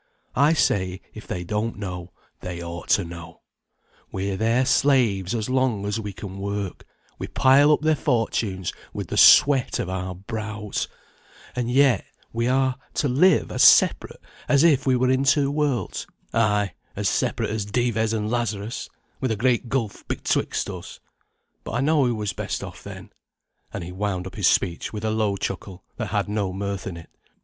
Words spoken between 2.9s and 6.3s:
know. We're their slaves as long as we